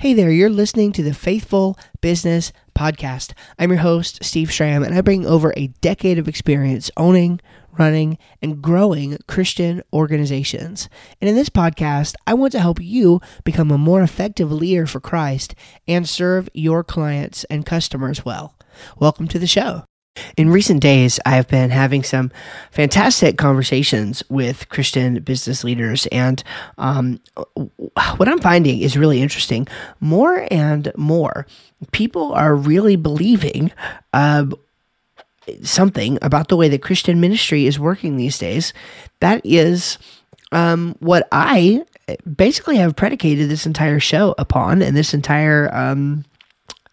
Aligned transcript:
Hey 0.00 0.14
there, 0.14 0.30
you're 0.30 0.48
listening 0.48 0.92
to 0.92 1.02
the 1.02 1.12
Faithful 1.12 1.78
Business 2.00 2.54
Podcast. 2.74 3.34
I'm 3.58 3.68
your 3.68 3.80
host, 3.80 4.24
Steve 4.24 4.50
Schramm, 4.50 4.82
and 4.82 4.94
I 4.94 5.02
bring 5.02 5.26
over 5.26 5.52
a 5.54 5.66
decade 5.82 6.18
of 6.18 6.26
experience 6.26 6.90
owning, 6.96 7.38
running, 7.78 8.16
and 8.40 8.62
growing 8.62 9.18
Christian 9.28 9.82
organizations. 9.92 10.88
And 11.20 11.28
in 11.28 11.36
this 11.36 11.50
podcast, 11.50 12.14
I 12.26 12.32
want 12.32 12.52
to 12.52 12.60
help 12.60 12.80
you 12.80 13.20
become 13.44 13.70
a 13.70 13.76
more 13.76 14.00
effective 14.00 14.50
leader 14.50 14.86
for 14.86 15.00
Christ 15.00 15.54
and 15.86 16.08
serve 16.08 16.48
your 16.54 16.82
clients 16.82 17.44
and 17.50 17.66
customers 17.66 18.24
well. 18.24 18.56
Welcome 18.98 19.28
to 19.28 19.38
the 19.38 19.46
show. 19.46 19.84
In 20.36 20.50
recent 20.50 20.80
days, 20.80 21.20
I've 21.24 21.48
been 21.48 21.70
having 21.70 22.02
some 22.02 22.30
fantastic 22.70 23.38
conversations 23.38 24.22
with 24.28 24.68
Christian 24.68 25.20
business 25.22 25.64
leaders, 25.64 26.06
and 26.06 26.42
um, 26.78 27.20
what 28.16 28.28
I'm 28.28 28.40
finding 28.40 28.80
is 28.80 28.96
really 28.96 29.20
interesting. 29.20 29.66
More 30.00 30.46
and 30.50 30.92
more 30.96 31.46
people 31.92 32.32
are 32.32 32.54
really 32.54 32.96
believing 32.96 33.72
uh, 34.12 34.46
something 35.62 36.18
about 36.22 36.48
the 36.48 36.56
way 36.56 36.68
that 36.68 36.82
Christian 36.82 37.20
ministry 37.20 37.66
is 37.66 37.78
working 37.78 38.16
these 38.16 38.38
days. 38.38 38.72
That 39.20 39.40
is 39.44 39.98
um, 40.52 40.96
what 41.00 41.28
I 41.32 41.84
basically 42.36 42.76
have 42.76 42.96
predicated 42.96 43.48
this 43.48 43.66
entire 43.66 44.00
show 44.00 44.34
upon, 44.38 44.82
and 44.82 44.96
this 44.96 45.14
entire 45.14 45.74
um, 45.74 46.24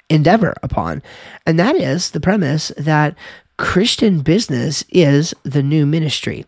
endeavor 0.09 0.55
upon. 0.63 1.01
And 1.45 1.59
that 1.59 1.75
is 1.75 2.11
the 2.11 2.19
premise 2.19 2.71
that 2.77 3.15
Christian 3.57 4.21
business 4.21 4.83
is 4.89 5.33
the 5.43 5.63
new 5.63 5.85
ministry. 5.85 6.45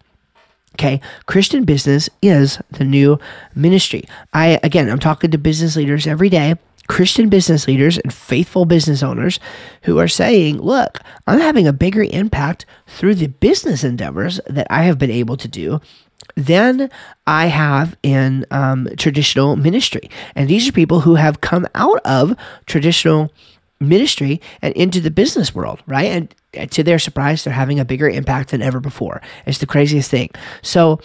Okay, 0.76 1.02
Christian 1.26 1.66
business 1.66 2.10
is 2.22 2.60
the 2.72 2.86
new 2.86 3.20
ministry. 3.56 4.04
I 4.34 4.60
again, 4.64 4.90
I'm 4.90 5.00
talking 5.00 5.32
to 5.32 5.38
business 5.38 5.76
leaders 5.76 6.06
every 6.06 6.30
day, 6.30 6.56
Christian 6.88 7.28
business 7.28 7.68
leaders 7.68 7.98
and 7.98 8.14
faithful 8.14 8.66
business 8.66 9.02
owners 9.04 9.40
who 9.82 9.98
are 9.98 10.08
saying, 10.08 10.62
"Look, 10.62 11.00
I'm 11.26 11.40
having 11.40 11.68
a 11.68 11.74
bigger 11.74 12.04
impact 12.04 12.66
through 12.88 13.16
the 13.16 13.28
business 13.28 13.84
endeavors 13.84 14.40
that 14.48 14.68
I 14.70 14.84
have 14.84 15.00
been 15.00 15.12
able 15.12 15.38
to 15.38 15.48
do 15.48 15.82
than 16.36 16.90
I 17.28 17.48
have 17.48 17.98
in 18.04 18.46
um, 18.52 18.88
traditional 18.98 19.56
ministry. 19.56 20.10
And 20.36 20.50
these 20.50 20.68
are 20.68 20.72
people 20.72 21.02
who 21.02 21.16
have 21.16 21.42
come 21.42 21.68
out 21.76 22.00
of 22.06 22.36
traditional 22.66 23.32
ministry 23.80 24.42
and 24.62 24.74
into 24.76 25.00
the 25.00 25.12
business 25.12 25.56
world, 25.56 25.82
right? 25.88 26.30
And 26.54 26.72
to 26.72 26.84
their 26.84 27.00
surprise, 27.00 27.44
they're 27.44 27.54
having 27.54 27.80
a 27.80 27.86
bigger 27.86 28.10
impact 28.10 28.52
than 28.52 28.62
ever 28.62 28.80
before. 28.80 29.22
It's 29.46 29.60
the 29.60 29.66
craziest 29.66 30.10
thing. 30.12 30.30
So, 30.62 31.00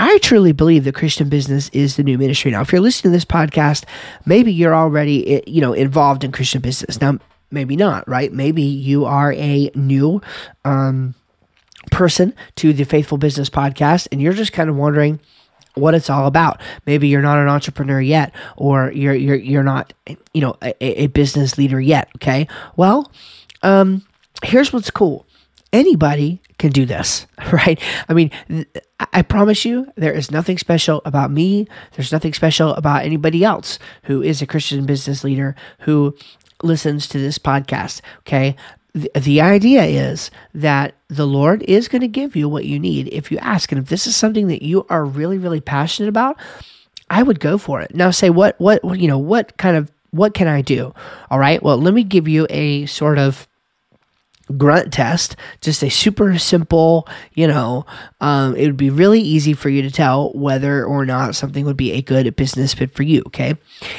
I 0.00 0.18
truly 0.18 0.52
believe 0.52 0.84
that 0.84 0.94
Christian 0.94 1.28
business 1.28 1.70
is 1.70 1.96
the 1.96 2.04
new 2.04 2.18
ministry. 2.18 2.52
Now, 2.52 2.60
if 2.60 2.70
you're 2.70 2.80
listening 2.80 3.10
to 3.10 3.16
this 3.16 3.24
podcast, 3.24 3.84
maybe 4.24 4.52
you're 4.52 4.74
already, 4.74 5.42
you 5.44 5.60
know, 5.60 5.72
involved 5.72 6.22
in 6.22 6.30
Christian 6.30 6.60
business. 6.60 7.00
Now, 7.00 7.18
maybe 7.50 7.74
not, 7.74 8.08
right? 8.08 8.32
Maybe 8.32 8.62
you 8.62 9.06
are 9.06 9.32
a 9.32 9.72
new 9.74 10.22
um, 10.64 11.16
person 11.90 12.32
to 12.56 12.72
the 12.72 12.84
Faithful 12.84 13.18
Business 13.18 13.50
Podcast, 13.50 14.06
and 14.12 14.22
you're 14.22 14.34
just 14.34 14.52
kind 14.52 14.70
of 14.70 14.76
wondering 14.76 15.18
what 15.78 15.94
it's 15.94 16.10
all 16.10 16.26
about. 16.26 16.60
Maybe 16.86 17.08
you're 17.08 17.22
not 17.22 17.38
an 17.38 17.48
entrepreneur 17.48 18.00
yet, 18.00 18.34
or 18.56 18.92
you're 18.92 19.14
you're 19.14 19.36
you're 19.36 19.62
not, 19.62 19.92
you 20.32 20.40
know, 20.40 20.56
a, 20.62 21.02
a 21.02 21.06
business 21.08 21.58
leader 21.58 21.80
yet. 21.80 22.08
Okay, 22.16 22.48
well, 22.76 23.10
um, 23.62 24.06
here's 24.42 24.72
what's 24.72 24.90
cool. 24.90 25.26
Anybody 25.72 26.40
can 26.58 26.70
do 26.70 26.86
this, 26.86 27.26
right? 27.52 27.80
I 28.08 28.14
mean, 28.14 28.30
I 29.12 29.22
promise 29.22 29.64
you, 29.64 29.92
there 29.96 30.12
is 30.12 30.30
nothing 30.30 30.58
special 30.58 31.02
about 31.04 31.30
me. 31.30 31.68
There's 31.92 32.12
nothing 32.12 32.34
special 32.34 32.74
about 32.74 33.04
anybody 33.04 33.44
else 33.44 33.78
who 34.04 34.22
is 34.22 34.42
a 34.42 34.46
Christian 34.46 34.86
business 34.86 35.22
leader 35.24 35.54
who 35.80 36.16
listens 36.62 37.06
to 37.08 37.18
this 37.18 37.38
podcast. 37.38 38.00
Okay 38.20 38.56
the, 38.94 39.10
the 39.14 39.40
idea 39.40 39.84
is 39.84 40.30
that 40.54 40.94
the 41.08 41.26
Lord 41.26 41.62
is 41.64 41.88
going 41.88 42.02
to 42.02 42.08
give 42.08 42.34
you 42.36 42.48
what 42.48 42.64
you 42.64 42.78
need 42.78 43.08
if 43.08 43.30
you 43.30 43.38
ask. 43.38 43.72
And 43.72 43.80
if 43.80 43.88
this 43.88 44.06
is 44.06 44.16
something 44.16 44.48
that 44.48 44.62
you 44.62 44.86
are 44.88 45.04
really, 45.04 45.38
really 45.38 45.60
passionate 45.60 46.08
about, 46.08 46.36
I 47.10 47.22
would 47.22 47.40
go 47.40 47.58
for 47.58 47.80
it. 47.80 47.94
Now, 47.94 48.10
say 48.10 48.30
what, 48.30 48.58
what, 48.60 48.82
you 48.98 49.08
know, 49.08 49.18
what 49.18 49.56
kind 49.56 49.76
of, 49.76 49.90
what 50.10 50.34
can 50.34 50.48
I 50.48 50.62
do? 50.62 50.94
All 51.30 51.38
right. 51.38 51.62
Well, 51.62 51.78
let 51.78 51.94
me 51.94 52.02
give 52.02 52.28
you 52.28 52.46
a 52.50 52.86
sort 52.86 53.18
of 53.18 53.46
grunt 54.56 54.92
test, 54.92 55.36
just 55.60 55.82
a 55.82 55.90
super 55.90 56.38
simple, 56.38 57.06
you 57.34 57.46
know, 57.46 57.84
um, 58.20 58.56
it 58.56 58.66
would 58.66 58.76
be 58.76 58.90
really 58.90 59.20
easy 59.20 59.52
for 59.52 59.68
you 59.68 59.82
to 59.82 59.90
tell 59.90 60.30
whether 60.32 60.84
or 60.84 61.04
not 61.04 61.34
something 61.34 61.64
would 61.64 61.76
be 61.76 61.92
a 61.92 62.02
good 62.02 62.34
business 62.36 62.74
fit 62.74 62.94
for 62.94 63.02
you. 63.02 63.22
Okay. 63.26 63.54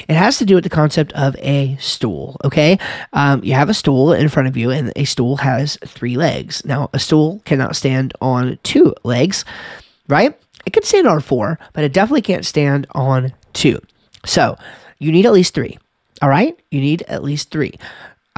It 0.08 0.16
has 0.16 0.38
to 0.40 0.46
do 0.46 0.56
with 0.56 0.64
the 0.64 0.70
concept 0.70 1.14
of 1.14 1.36
a 1.38 1.76
stool. 1.78 2.38
Okay. 2.44 2.80
Um, 3.14 3.44
you 3.44 3.54
have 3.54 3.70
a 3.70 3.74
stool 3.74 4.14
in 4.14 4.30
front 4.30 4.48
of 4.48 4.58
you, 4.58 4.72
and 4.72 4.92
a 4.96 5.06
stool 5.06 5.38
has 5.38 5.78
three 5.86 6.18
legs. 6.18 6.66
Now, 6.66 6.90
a 6.94 7.00
stool 7.00 7.42
cannot 7.46 7.76
stand 7.76 8.14
on 8.22 8.58
two 8.64 8.96
legs, 9.04 9.46
right? 10.08 10.38
It 10.66 10.74
can 10.74 10.84
stand 10.84 11.08
on 11.08 11.22
four, 11.22 11.60
but 11.74 11.84
it 11.84 11.94
definitely 11.94 12.22
can't 12.22 12.46
stand 12.46 12.88
on 12.92 13.34
two. 13.54 13.80
So 14.26 14.58
you 15.00 15.12
need 15.12 15.26
at 15.26 15.34
least 15.34 15.54
three. 15.54 15.78
All 16.22 16.30
right. 16.30 16.58
You 16.70 16.82
need 16.82 17.04
at 17.04 17.24
least 17.24 17.50
three 17.50 17.76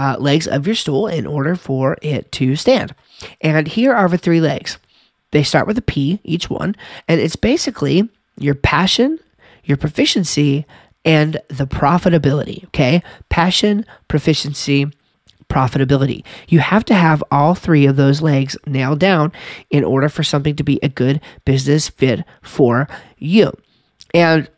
uh, 0.02 0.18
legs 0.18 0.48
of 0.48 0.66
your 0.66 0.76
stool 0.76 1.06
in 1.06 1.28
order 1.28 1.56
for 1.56 1.96
it 2.02 2.32
to 2.32 2.56
stand. 2.56 2.96
And 3.40 3.68
here 3.68 3.94
are 3.94 4.10
the 4.10 4.18
three 4.18 4.42
legs. 4.42 4.80
They 5.30 5.44
start 5.44 5.68
with 5.68 5.78
a 5.78 5.84
P, 5.84 6.20
each 6.24 6.50
one, 6.50 6.76
and 7.08 7.22
it's 7.22 7.36
basically 7.36 8.10
your 8.38 8.56
passion, 8.56 9.20
your 9.64 9.78
proficiency, 9.78 10.66
and 11.06 11.40
the 11.50 11.68
profitability. 11.68 12.66
Okay. 12.66 13.04
Passion, 13.30 13.86
proficiency, 14.08 14.88
profitability. 15.50 16.24
You 16.48 16.60
have 16.60 16.84
to 16.86 16.96
have 16.96 17.24
all 17.30 17.54
three 17.54 17.86
of 17.86 17.96
those 17.96 18.22
legs 18.24 18.58
nailed 18.66 19.00
down 19.00 19.32
in 19.70 19.84
order 19.84 20.10
for 20.10 20.24
something 20.24 20.56
to 20.56 20.64
be 20.64 20.80
a 20.82 20.90
good 20.90 21.22
business 21.46 21.90
fit 21.90 22.26
for 22.42 22.88
you. 23.18 23.52
And 24.14 24.50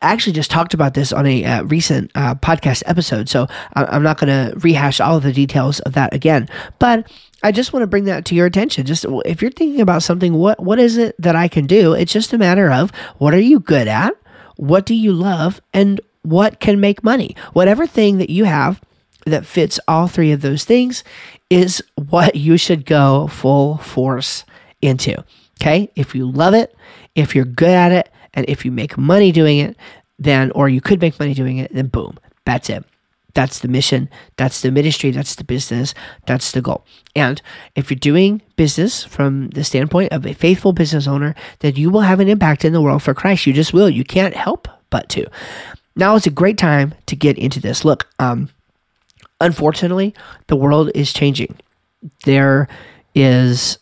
actually 0.00 0.32
just 0.32 0.50
talked 0.50 0.74
about 0.74 0.94
this 0.94 1.12
on 1.12 1.26
a 1.26 1.44
uh, 1.44 1.62
recent 1.64 2.10
uh, 2.14 2.34
podcast 2.36 2.82
episode, 2.86 3.28
so 3.28 3.46
I'm 3.74 4.02
not 4.02 4.18
going 4.18 4.28
to 4.28 4.56
rehash 4.58 5.00
all 5.00 5.16
of 5.16 5.22
the 5.22 5.32
details 5.32 5.80
of 5.80 5.94
that 5.94 6.14
again. 6.14 6.48
But 6.78 7.10
I 7.42 7.52
just 7.52 7.72
want 7.72 7.82
to 7.82 7.88
bring 7.88 8.04
that 8.04 8.24
to 8.26 8.34
your 8.34 8.46
attention. 8.46 8.86
Just 8.86 9.04
if 9.24 9.42
you're 9.42 9.50
thinking 9.50 9.80
about 9.80 10.02
something, 10.02 10.34
what 10.34 10.60
what 10.60 10.78
is 10.78 10.96
it 10.96 11.16
that 11.18 11.36
I 11.36 11.48
can 11.48 11.66
do? 11.66 11.94
It's 11.94 12.12
just 12.12 12.32
a 12.32 12.38
matter 12.38 12.70
of 12.70 12.90
what 13.18 13.34
are 13.34 13.40
you 13.40 13.58
good 13.60 13.88
at, 13.88 14.14
what 14.56 14.86
do 14.86 14.94
you 14.94 15.12
love, 15.12 15.60
and 15.74 16.00
what 16.22 16.60
can 16.60 16.80
make 16.80 17.02
money. 17.02 17.34
Whatever 17.52 17.86
thing 17.86 18.18
that 18.18 18.30
you 18.30 18.44
have 18.44 18.80
that 19.26 19.46
fits 19.46 19.80
all 19.88 20.08
three 20.08 20.32
of 20.32 20.40
those 20.40 20.64
things 20.64 21.02
is 21.50 21.82
what 21.96 22.36
you 22.36 22.56
should 22.56 22.86
go 22.86 23.26
full 23.26 23.78
force 23.78 24.44
into. 24.80 25.24
Okay, 25.60 25.90
if 25.94 26.14
you 26.14 26.30
love 26.30 26.54
it, 26.54 26.74
if 27.14 27.34
you're 27.34 27.44
good 27.44 27.70
at 27.70 27.92
it 27.92 28.10
and 28.34 28.48
if 28.48 28.64
you 28.64 28.72
make 28.72 28.96
money 28.96 29.32
doing 29.32 29.58
it, 29.58 29.76
then, 30.18 30.50
or 30.52 30.68
you 30.68 30.80
could 30.80 31.00
make 31.00 31.18
money 31.18 31.34
doing 31.34 31.58
it, 31.58 31.72
then 31.74 31.88
boom, 31.88 32.18
that's 32.44 32.70
it. 32.70 32.84
That's 33.34 33.60
the 33.60 33.68
mission. 33.68 34.10
That's 34.36 34.60
the 34.60 34.70
ministry. 34.70 35.10
That's 35.10 35.36
the 35.36 35.44
business. 35.44 35.94
That's 36.26 36.52
the 36.52 36.60
goal. 36.60 36.84
And 37.16 37.40
if 37.74 37.90
you're 37.90 37.98
doing 37.98 38.42
business 38.56 39.04
from 39.04 39.48
the 39.50 39.64
standpoint 39.64 40.12
of 40.12 40.26
a 40.26 40.34
faithful 40.34 40.72
business 40.72 41.06
owner, 41.06 41.34
then 41.60 41.76
you 41.76 41.88
will 41.88 42.02
have 42.02 42.20
an 42.20 42.28
impact 42.28 42.64
in 42.64 42.72
the 42.72 42.82
world 42.82 43.02
for 43.02 43.14
Christ. 43.14 43.46
You 43.46 43.52
just 43.52 43.72
will. 43.72 43.88
You 43.88 44.04
can't 44.04 44.34
help 44.34 44.68
but 44.90 45.08
to. 45.10 45.26
Now 45.96 46.14
is 46.14 46.26
a 46.26 46.30
great 46.30 46.58
time 46.58 46.94
to 47.06 47.16
get 47.16 47.38
into 47.38 47.60
this. 47.60 47.84
Look, 47.84 48.06
um, 48.18 48.50
unfortunately, 49.40 50.14
the 50.48 50.56
world 50.56 50.90
is 50.94 51.12
changing. 51.12 51.56
There 52.24 52.68
is 53.14 53.78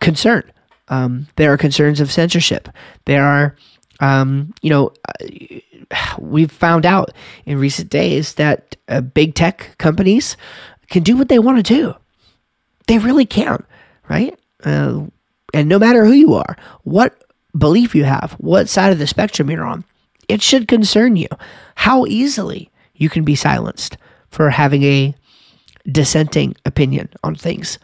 concern 0.00 0.50
um, 0.88 1.26
there 1.36 1.52
are 1.52 1.58
concerns 1.58 2.00
of 2.00 2.12
censorship. 2.12 2.68
There 3.04 3.24
are, 3.24 3.56
um, 4.00 4.54
you 4.62 4.70
know, 4.70 4.92
uh, 5.08 5.26
we've 6.18 6.52
found 6.52 6.86
out 6.86 7.12
in 7.46 7.58
recent 7.58 7.90
days 7.90 8.34
that 8.34 8.76
uh, 8.88 9.00
big 9.00 9.34
tech 9.34 9.76
companies 9.78 10.36
can 10.88 11.02
do 11.02 11.16
what 11.16 11.28
they 11.28 11.38
want 11.38 11.64
to 11.64 11.74
do. 11.74 11.94
They 12.86 12.98
really 12.98 13.26
can, 13.26 13.64
right? 14.08 14.38
Uh, 14.64 15.02
and 15.54 15.68
no 15.68 15.78
matter 15.78 16.04
who 16.04 16.12
you 16.12 16.34
are, 16.34 16.56
what 16.84 17.22
belief 17.56 17.94
you 17.94 18.04
have, 18.04 18.32
what 18.32 18.68
side 18.68 18.92
of 18.92 18.98
the 18.98 19.06
spectrum 19.06 19.50
you're 19.50 19.64
on, 19.64 19.84
it 20.28 20.42
should 20.42 20.68
concern 20.68 21.16
you 21.16 21.28
how 21.74 22.06
easily 22.06 22.70
you 22.94 23.08
can 23.08 23.24
be 23.24 23.34
silenced 23.34 23.96
for 24.30 24.50
having 24.50 24.82
a 24.82 25.14
dissenting 25.90 26.54
opinion 26.64 27.08
on 27.24 27.34
things 27.34 27.78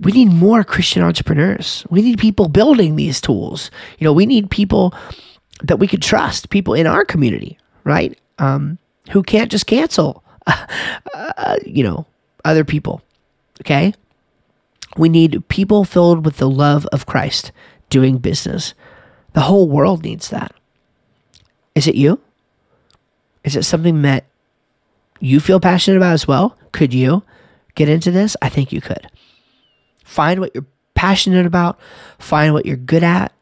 we 0.00 0.12
need 0.12 0.26
more 0.26 0.64
Christian 0.64 1.02
entrepreneurs. 1.02 1.86
We 1.90 2.02
need 2.02 2.18
people 2.18 2.48
building 2.48 2.96
these 2.96 3.20
tools. 3.20 3.70
You 3.98 4.04
know, 4.04 4.12
we 4.12 4.26
need 4.26 4.50
people 4.50 4.94
that 5.62 5.78
we 5.78 5.86
could 5.86 6.02
trust, 6.02 6.50
people 6.50 6.74
in 6.74 6.86
our 6.86 7.04
community, 7.04 7.58
right? 7.84 8.18
Um, 8.38 8.78
who 9.10 9.22
can't 9.22 9.50
just 9.50 9.66
cancel, 9.66 10.24
uh, 10.46 11.56
you 11.64 11.84
know, 11.84 12.06
other 12.44 12.64
people. 12.64 13.02
Okay. 13.60 13.94
We 14.96 15.08
need 15.08 15.46
people 15.48 15.84
filled 15.84 16.24
with 16.24 16.38
the 16.38 16.48
love 16.48 16.86
of 16.86 17.06
Christ 17.06 17.52
doing 17.88 18.18
business. 18.18 18.74
The 19.32 19.42
whole 19.42 19.68
world 19.68 20.02
needs 20.02 20.30
that. 20.30 20.52
Is 21.74 21.86
it 21.86 21.94
you? 21.94 22.20
Is 23.42 23.56
it 23.56 23.64
something 23.64 24.02
that 24.02 24.24
you 25.20 25.40
feel 25.40 25.60
passionate 25.60 25.96
about 25.96 26.12
as 26.12 26.26
well? 26.26 26.56
Could 26.72 26.94
you 26.94 27.22
get 27.74 27.88
into 27.88 28.10
this? 28.10 28.36
I 28.40 28.48
think 28.48 28.72
you 28.72 28.80
could. 28.80 29.08
Find 30.04 30.40
what 30.40 30.54
you're 30.54 30.66
passionate 30.94 31.46
about, 31.46 31.78
find 32.18 32.54
what 32.54 32.66
you're 32.66 32.76
good 32.76 33.02
at, 33.02 33.32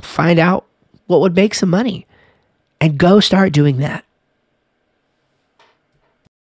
find 0.00 0.38
out 0.38 0.64
what 1.06 1.20
would 1.20 1.34
make 1.34 1.54
some 1.54 1.70
money, 1.70 2.06
and 2.80 2.96
go 2.98 3.20
start 3.20 3.52
doing 3.52 3.78
that. 3.78 4.04